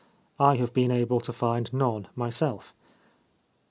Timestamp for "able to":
0.89-1.31